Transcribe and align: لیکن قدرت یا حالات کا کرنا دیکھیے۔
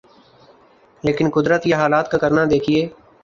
لیکن 1.03 1.29
قدرت 1.29 1.67
یا 1.67 1.77
حالات 1.77 2.11
کا 2.11 2.17
کرنا 2.17 2.43
دیکھیے۔ 2.49 2.87